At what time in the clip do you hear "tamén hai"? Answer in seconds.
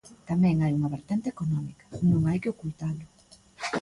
0.29-0.71